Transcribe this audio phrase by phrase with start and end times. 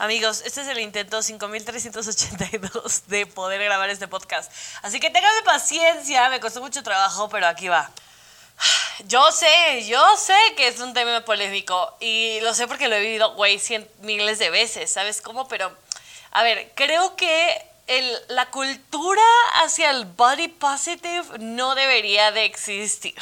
[0.00, 4.52] Amigos, este es el intento 5382 de poder grabar este podcast.
[4.82, 7.90] Así que tengan paciencia, me costó mucho trabajo, pero aquí va.
[9.06, 13.00] Yo sé, yo sé que es un tema polémico y lo sé porque lo he
[13.00, 13.60] vivido, güey,
[14.02, 15.48] miles de veces, ¿sabes cómo?
[15.48, 15.76] Pero,
[16.30, 17.60] a ver, creo que
[18.28, 19.22] la cultura
[19.64, 23.18] hacia el body positive no debería de existir.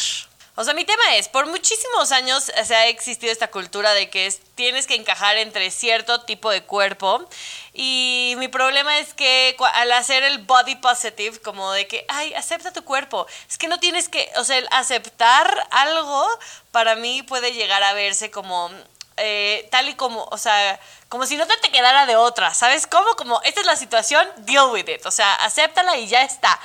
[0.59, 4.33] O sea, mi tema es, por muchísimos años se ha existido esta cultura de que
[4.55, 7.29] tienes que encajar entre cierto tipo de cuerpo.
[7.75, 12.73] Y mi problema es que al hacer el body positive, como de que, ay, acepta
[12.73, 16.27] tu cuerpo, es que no tienes que, o sea, el aceptar algo
[16.71, 18.71] para mí puede llegar a verse como
[19.19, 22.87] eh, tal y como, o sea, como si no te, te quedara de otra, ¿sabes
[22.87, 23.15] cómo?
[23.17, 26.59] Como, esta es la situación, deal with it, o sea, acéptala y ya está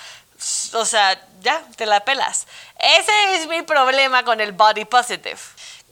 [0.73, 2.47] o sea, ya, te la pelas.
[2.79, 5.39] Ese es mi problema con el body positive.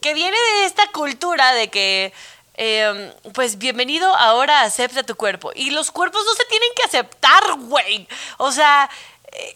[0.00, 2.12] Que viene de esta cultura de que,
[2.54, 5.52] em, pues bienvenido, ahora acepta tu cuerpo.
[5.54, 8.08] Y los cuerpos no se tienen que aceptar, güey.
[8.38, 8.90] O sea,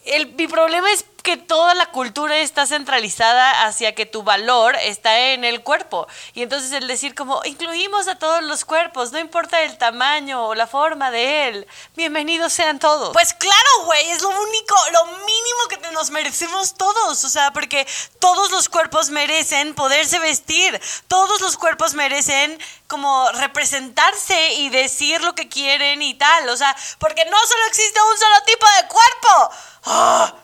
[0.05, 5.31] el, mi problema es que toda la cultura está centralizada hacia que tu valor está
[5.31, 6.07] en el cuerpo.
[6.35, 10.53] Y entonces el decir como, incluimos a todos los cuerpos, no importa el tamaño o
[10.53, 13.11] la forma de él, bienvenidos sean todos.
[13.11, 17.23] Pues claro, güey, es lo único, lo mínimo que nos merecemos todos.
[17.23, 17.87] O sea, porque
[18.19, 25.33] todos los cuerpos merecen poderse vestir, todos los cuerpos merecen como representarse y decir lo
[25.33, 26.49] que quieren y tal.
[26.49, 29.55] O sea, porque no solo existe un solo tipo de cuerpo.
[29.85, 30.35] ¡Ah!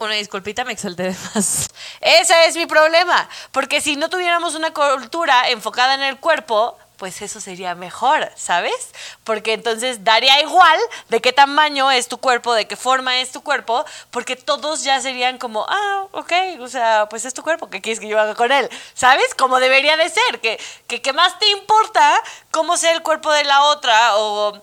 [0.00, 1.68] Una disculpita, me exalté de más.
[2.00, 3.28] Ese es mi problema.
[3.52, 8.92] Porque si no tuviéramos una cultura enfocada en el cuerpo, pues eso sería mejor, ¿sabes?
[9.24, 10.78] Porque entonces daría igual
[11.10, 15.02] de qué tamaño es tu cuerpo, de qué forma es tu cuerpo, porque todos ya
[15.02, 18.34] serían como, ah, ok, o sea, pues es tu cuerpo, ¿qué quieres que yo haga
[18.34, 18.70] con él?
[18.94, 19.34] ¿Sabes?
[19.34, 23.44] Como debería de ser, que, que, que más te importa cómo sea el cuerpo de
[23.44, 24.62] la otra o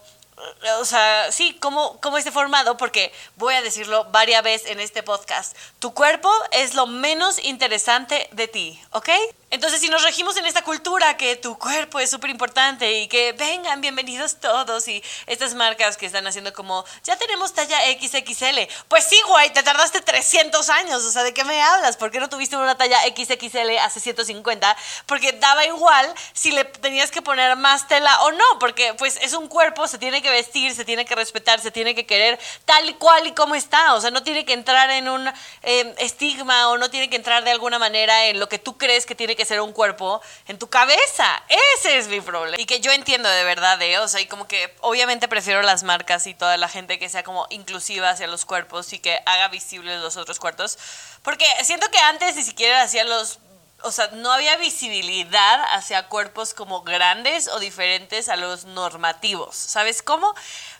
[0.79, 5.03] o sea, sí, cómo, cómo esté formado, porque voy a decirlo varias veces en este
[5.03, 5.57] podcast.
[5.79, 9.09] Tu cuerpo es lo menos interesante de ti, ¿ok?
[9.50, 13.31] Entonces, si nos regimos en esta cultura que tu cuerpo es súper importante y que
[13.31, 18.68] vengan, bienvenidos todos y estas marcas que están haciendo como, ya tenemos talla XXL.
[18.90, 21.96] Pues sí, güey, te tardaste 300 años, o sea, ¿de qué me hablas?
[21.96, 24.75] ¿Por qué no tuviste una talla XXL hace 150?
[25.06, 29.31] Porque daba igual si le tenías que poner más tela o no, porque pues es
[29.31, 32.90] un cuerpo, se tiene que vestir, se tiene que respetar, se tiene que querer tal
[32.90, 35.25] y cual y como está, o sea, no tiene que entrar en un
[35.64, 39.06] eh, estigma o no tiene que entrar de alguna manera en lo que tú crees
[39.06, 41.41] que tiene que ser un cuerpo en tu cabeza.
[41.77, 42.61] Ese es mi problema.
[42.61, 43.99] Y que yo entiendo de verdad, ¿eh?
[43.99, 47.23] O sea, y como que obviamente prefiero las marcas y toda la gente que sea
[47.23, 50.77] como inclusiva hacia los cuerpos y que haga visibles los otros cuerpos.
[51.21, 53.39] Porque siento que antes ni siquiera hacía los
[53.83, 59.55] o sea, no había visibilidad hacia cuerpos como grandes o diferentes a los normativos.
[59.55, 60.33] ¿Sabes cómo?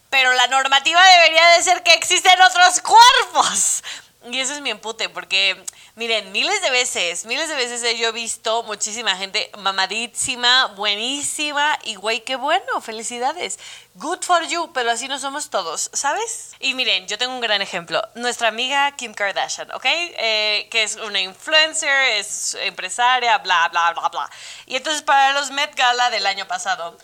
[0.09, 3.84] Pero la normativa debería de ser que existen otros cuerpos.
[4.32, 5.62] Y eso es mi empute, porque
[5.96, 11.96] miren, miles de veces, miles de veces yo he visto muchísima gente mamadísima, buenísima, y
[11.96, 13.60] güey, qué bueno, felicidades.
[13.96, 16.52] Good for you, pero así no somos todos, ¿sabes?
[16.60, 18.02] Y miren, yo tengo un gran ejemplo.
[18.16, 19.86] Nuestra amiga Kim Kardashian, ¿ok?
[19.86, 24.30] Eh, que es una influencer, es empresaria, bla, bla, bla, bla.
[24.66, 26.98] Y entonces para los Met Gala del año pasado,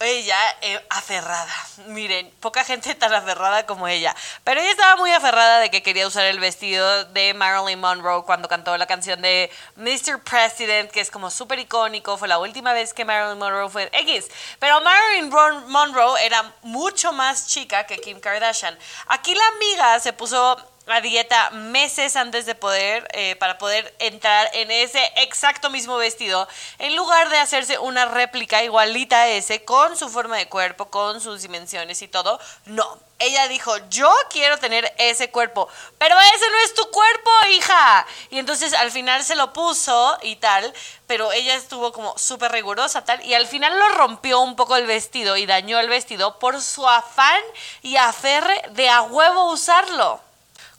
[0.00, 1.54] ella eh, aferrada.
[1.88, 4.14] Miren, poca gente tan aferrada como ella.
[4.44, 8.48] Pero ella estaba muy aferrada de que quería usar el vestido de Marilyn Monroe cuando
[8.48, 10.22] cantó la canción de Mr.
[10.22, 12.16] President, que es como súper icónico.
[12.16, 14.26] Fue la última vez que Marilyn Monroe fue X.
[14.58, 15.30] Pero Marilyn
[15.68, 18.78] Monroe era mucho más chica que Kim Kardashian.
[19.08, 20.56] Aquí la amiga se puso
[20.92, 26.48] a dieta meses antes de poder, eh, para poder entrar en ese exacto mismo vestido,
[26.78, 31.20] en lugar de hacerse una réplica igualita a ese, con su forma de cuerpo, con
[31.20, 32.98] sus dimensiones y todo, no.
[33.18, 38.06] Ella dijo, yo quiero tener ese cuerpo, pero ese no es tu cuerpo, hija.
[38.30, 40.72] Y entonces al final se lo puso y tal,
[41.06, 44.86] pero ella estuvo como súper rigurosa tal, y al final lo rompió un poco el
[44.86, 47.42] vestido y dañó el vestido por su afán
[47.82, 50.22] y aferre de a huevo usarlo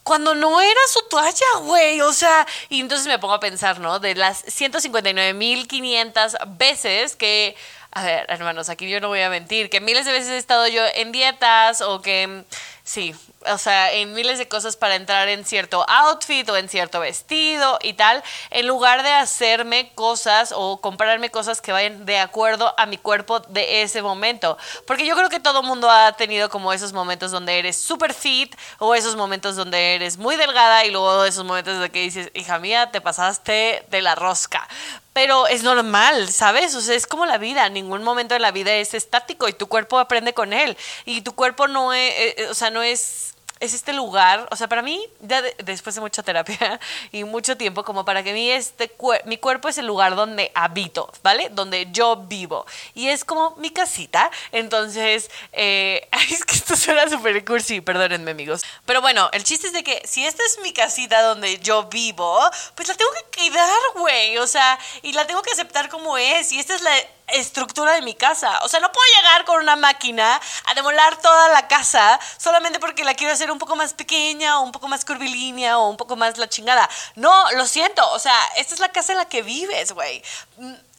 [0.03, 2.01] cuando no era su toalla, güey.
[2.01, 3.99] O sea, y entonces me pongo a pensar, ¿no?
[3.99, 7.55] De las 159.500 veces que
[7.93, 10.65] a ver, hermanos, aquí yo no voy a mentir, que miles de veces he estado
[10.67, 12.45] yo en dietas o que
[12.83, 13.15] sí,
[13.49, 17.79] o sea, en miles de cosas para entrar en cierto outfit o en cierto vestido
[17.81, 22.85] y tal, en lugar de hacerme cosas o comprarme cosas que vayan de acuerdo a
[22.85, 24.57] mi cuerpo de ese momento.
[24.85, 28.55] Porque yo creo que todo mundo ha tenido como esos momentos donde eres súper fit
[28.79, 32.59] o esos momentos donde eres muy delgada y luego esos momentos de que dices, hija
[32.59, 34.67] mía, te pasaste de la rosca.
[35.13, 36.73] Pero es normal, ¿sabes?
[36.73, 37.67] O sea, es como la vida.
[37.67, 40.77] Ningún momento de la vida es estático y tu cuerpo aprende con él.
[41.03, 43.31] Y tu cuerpo no es, eh, eh, o sea, es
[43.61, 46.79] es este lugar, o sea, para mí, ya después de mucha terapia
[47.11, 48.91] y mucho tiempo, como para que mí este
[49.25, 51.49] mi cuerpo es el lugar donde habito, ¿vale?
[51.49, 52.65] Donde yo vivo.
[52.95, 54.31] Y es como mi casita.
[54.51, 58.63] Entonces, eh, es que esto suena súper cursi, perdónenme amigos.
[58.85, 62.39] Pero bueno, el chiste es de que si esta es mi casita donde yo vivo,
[62.75, 64.39] pues la tengo que cuidar, güey.
[64.39, 66.51] O sea, y la tengo que aceptar como es.
[66.51, 66.93] Y esta es la
[67.27, 68.59] estructura de mi casa.
[68.63, 73.03] O sea, no puedo llegar con una máquina a demolar toda la casa solamente porque
[73.03, 76.15] la quiero hacer un poco más pequeña o un poco más curvilínea o un poco
[76.15, 76.89] más la chingada.
[77.15, 78.09] No, lo siento.
[78.11, 80.21] O sea, esta es la casa en la que vives, güey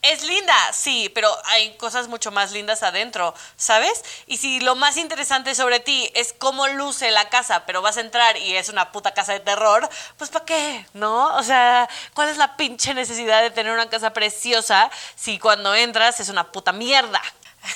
[0.03, 4.05] es linda, sí, pero hay cosas mucho más lindas adentro, ¿sabes?
[4.27, 8.01] Y si lo más interesante sobre ti es cómo luce la casa, pero vas a
[8.01, 9.89] entrar y es una puta casa de terror,
[10.19, 10.87] pues ¿para qué?
[10.93, 11.37] ¿No?
[11.37, 16.19] O sea, ¿cuál es la pinche necesidad de tener una casa preciosa si cuando entras
[16.19, 17.23] es una puta mierda?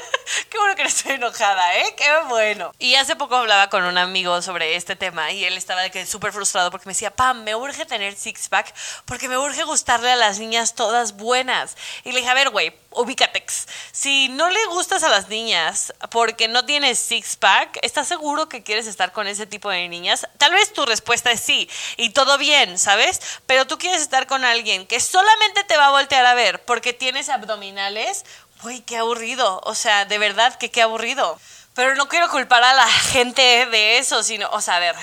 [0.49, 1.93] Qué bueno que no estoy enojada, ¿eh?
[1.95, 2.71] Qué bueno.
[2.79, 6.33] Y hace poco hablaba con un amigo sobre este tema y él estaba que súper
[6.33, 8.73] frustrado porque me decía, Pam, me urge tener six-pack
[9.05, 11.77] porque me urge gustarle a las niñas todas buenas.
[12.03, 13.67] Y le dije, a ver, güey, ubícatex.
[13.91, 18.87] Si no le gustas a las niñas porque no tienes six-pack, ¿estás seguro que quieres
[18.87, 20.27] estar con ese tipo de niñas?
[20.39, 23.21] Tal vez tu respuesta es sí y todo bien, ¿sabes?
[23.45, 26.93] Pero tú quieres estar con alguien que solamente te va a voltear a ver porque
[26.93, 28.25] tienes abdominales
[28.63, 29.61] uy, qué aburrido.
[29.65, 31.39] O sea, de verdad que qué aburrido.
[31.75, 34.95] Pero no quiero culpar a la gente de eso, sino, o sea, a ver,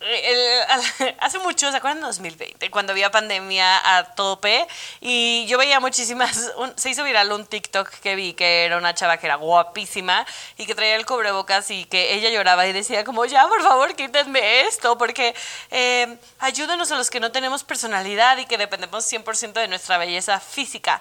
[1.20, 1.98] hace mucho, ¿se acuerdan?
[1.98, 4.66] En 2020, cuando había pandemia a tope
[5.00, 9.18] y yo veía muchísimas, se hizo viral un TikTok que vi que era una chava
[9.18, 10.26] que era guapísima
[10.56, 13.94] y que traía el cubrebocas y que ella lloraba y decía como, ya, por favor,
[13.94, 15.34] quítenme esto porque
[15.70, 20.40] eh, ayúdenos a los que no tenemos personalidad y que dependemos 100% de nuestra belleza
[20.40, 21.00] física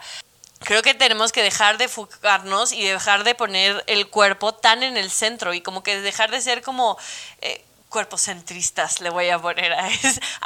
[0.60, 4.98] creo que tenemos que dejar de enfocarnos y dejar de poner el cuerpo tan en
[4.98, 6.98] el centro y como que dejar de ser como
[7.42, 9.90] eh, cuerpos centristas le voy a poner a,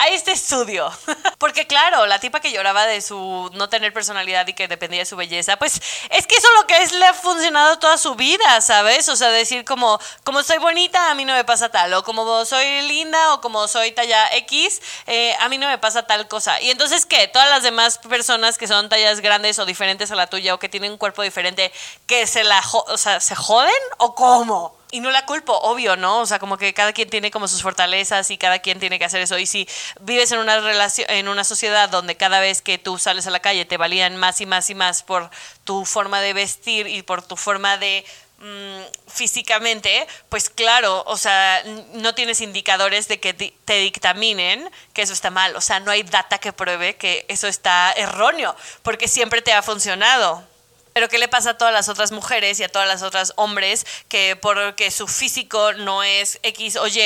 [0.08, 0.90] este estudio.
[1.38, 5.06] Porque claro, la tipa que lloraba de su no tener personalidad y que dependía de
[5.06, 8.62] su belleza, pues es que eso lo que es le ha funcionado toda su vida,
[8.62, 9.10] ¿sabes?
[9.10, 12.46] O sea, decir como, como soy bonita, a mí no me pasa tal, o como
[12.46, 16.62] soy linda, o como soy talla X, eh, a mí no me pasa tal cosa.
[16.62, 17.28] Y entonces, ¿qué?
[17.28, 20.70] Todas las demás personas que son tallas grandes o diferentes a la tuya o que
[20.70, 21.74] tienen un cuerpo diferente,
[22.08, 24.83] que se la, o sea, ¿se joden o cómo?
[24.94, 26.20] Y no la culpo, obvio, ¿no?
[26.20, 29.06] O sea, como que cada quien tiene como sus fortalezas y cada quien tiene que
[29.06, 29.40] hacer eso.
[29.40, 29.68] Y si
[30.02, 33.40] vives en una relación, en una sociedad donde cada vez que tú sales a la
[33.40, 35.32] calle te valían más y más y más por
[35.64, 38.06] tu forma de vestir y por tu forma de
[38.38, 41.64] mm, físicamente, pues claro, o sea,
[41.94, 45.56] no tienes indicadores de que te dictaminen que eso está mal.
[45.56, 49.64] O sea, no hay data que pruebe que eso está erróneo, porque siempre te ha
[49.64, 50.53] funcionado.
[50.94, 53.86] Pero ¿qué le pasa a todas las otras mujeres y a todas las otras hombres
[54.08, 57.00] que porque su físico no es X o Y,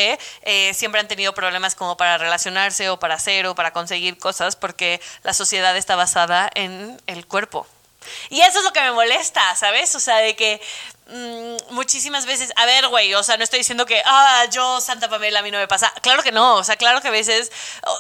[0.44, 4.56] eh, siempre han tenido problemas como para relacionarse o para hacer o para conseguir cosas
[4.56, 7.66] porque la sociedad está basada en el cuerpo?
[8.30, 9.94] Y eso es lo que me molesta, ¿sabes?
[9.96, 10.62] O sea, de que
[11.08, 15.10] mm, muchísimas veces, a ver, güey, o sea, no estoy diciendo que, ah, yo, Santa
[15.10, 15.94] Pamela, a mí no me pasa.
[16.02, 17.52] Claro que no, o sea, claro que a veces,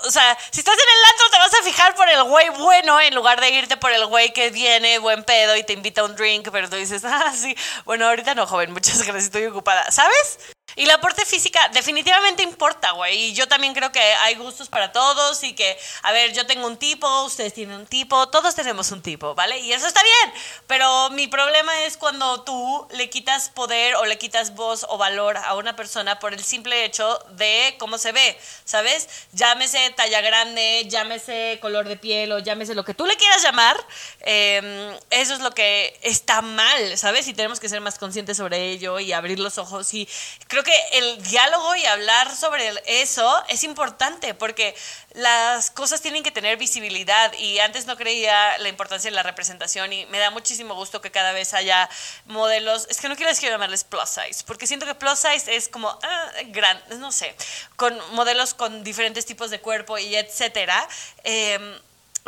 [0.05, 2.99] o, sea, si estás en el antro te vas a fijar por el güey bueno
[2.99, 6.05] en lugar de irte por el güey que viene buen pedo y te invita a
[6.05, 9.91] un drink, pero tú dices, ah, sí, bueno, ahorita no, joven, muchas gracias, estoy ocupada,
[9.91, 10.56] ¿sabes?
[10.77, 13.17] Y la aporte física definitivamente importa, güey.
[13.17, 16.67] Y yo también creo que hay gustos para todos y que, a ver, yo tengo
[16.67, 19.57] un tipo, ustedes tienen un tipo, todos tenemos un tipo, ¿vale?
[19.57, 20.35] Y eso está bien.
[20.67, 25.37] Pero mi problema es cuando tú le quitas poder o le quitas voz o valor
[25.37, 29.09] a una persona por el simple hecho de cómo se ve, ¿sabes?
[29.33, 33.83] Llámese talla grande, llámese color de piel o llámese lo que tú le quieras llamar.
[34.19, 37.27] Em, eso es lo que está mal, ¿sabes?
[37.27, 39.91] Y tenemos que ser más conscientes sobre ello y abrir los ojos.
[39.95, 40.07] Y
[40.47, 44.75] creo que el diálogo y hablar sobre eso es importante porque
[45.13, 49.91] las cosas tienen que tener visibilidad y antes no creía la importancia de la representación
[49.93, 51.89] y me da muchísimo gusto que cada vez haya
[52.25, 55.69] modelos, es que no quiero decir llamarles plus size, porque siento que plus size es
[55.69, 57.35] como ah, gran, no sé,
[57.75, 60.87] con modelos con diferentes tipos de cuerpo y etcétera.
[61.23, 61.79] Em,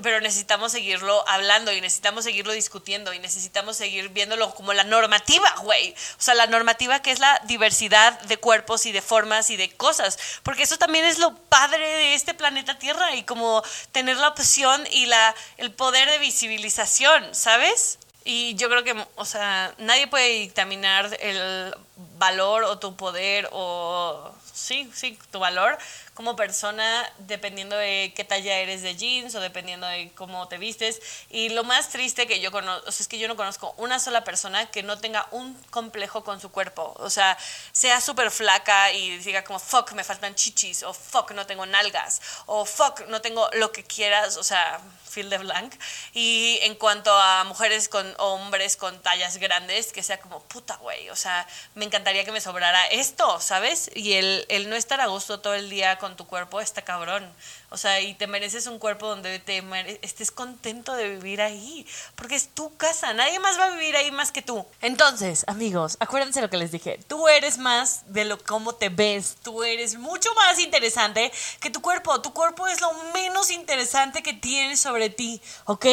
[0.01, 5.53] pero necesitamos seguirlo hablando y necesitamos seguirlo discutiendo y necesitamos seguir viéndolo como la normativa,
[5.61, 5.91] güey.
[5.91, 9.69] O sea, la normativa que es la diversidad de cuerpos y de formas y de
[9.71, 14.29] cosas, porque eso también es lo padre de este planeta Tierra y como tener la
[14.29, 17.99] opción y la el poder de visibilización, ¿sabes?
[18.23, 21.73] Y yo creo que, o sea, nadie puede dictaminar el
[22.17, 25.77] valor o tu poder o sí, sí, tu valor
[26.19, 31.01] como persona dependiendo de qué talla eres de jeans o dependiendo de cómo te vistes.
[31.29, 34.69] Y lo más triste que yo conozco, es que yo no conozco una sola persona
[34.69, 36.93] que no tenga un complejo con su cuerpo.
[36.97, 37.37] O sea,
[37.71, 42.21] sea súper flaca y diga como, fuck, me faltan chichis, o fuck, no tengo nalgas,
[42.47, 45.73] o fuck, no tengo lo que quieras, o sea, fill de blank.
[46.13, 51.09] Y en cuanto a mujeres con hombres con tallas grandes, que sea como, puta, güey,
[51.09, 53.89] o sea, me encantaría que me sobrara esto, ¿sabes?
[53.95, 57.33] Y el, el no estar a gusto todo el día con tu cuerpo está cabrón.
[57.71, 59.63] O sea, y te mereces un cuerpo donde te
[60.01, 64.11] estés contento de vivir ahí, porque es tu casa, nadie más va a vivir ahí
[64.11, 64.65] más que tú.
[64.81, 69.37] Entonces, amigos, acuérdense lo que les dije, tú eres más de lo cómo te ves,
[69.43, 74.33] tú eres mucho más interesante que tu cuerpo, tu cuerpo es lo menos interesante que
[74.33, 75.85] tienes sobre ti, ¿ok?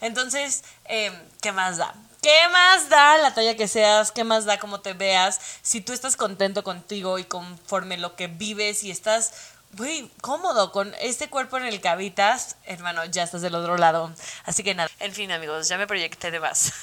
[0.00, 1.94] Entonces, em, ¿qué más da?
[2.28, 4.12] ¿Qué más da la talla que seas?
[4.12, 5.40] ¿Qué más da cómo te veas?
[5.62, 9.32] Si tú estás contento contigo y conforme lo que vives y estás
[9.78, 14.12] muy cómodo con este cuerpo en el que habitas, hermano, ya estás del otro lado.
[14.44, 14.90] Así que nada.
[15.00, 16.74] En fin, amigos, ya me proyecté de más.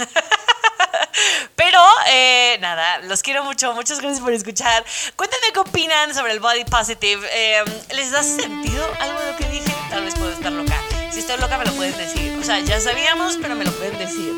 [1.56, 3.72] Pero eh, nada, los quiero mucho.
[3.76, 4.84] Muchas gracias por escuchar.
[5.16, 7.22] Cuéntenme qué opinan sobre el body positive.
[7.32, 9.72] Em, ¿Les da sentido algo de lo que dije?
[9.92, 10.95] Tal vez puedo estar loca.
[11.16, 12.38] Si estoy loca, me lo pueden decir.
[12.42, 14.34] O sea, ya sabíamos, pero me lo pueden decir.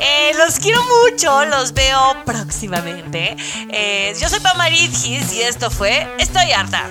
[0.00, 1.44] Eh, los quiero mucho.
[1.44, 3.36] Los veo próximamente.
[3.68, 6.88] Eh, yo soy Pamarit Gis y esto fue Estoy harta.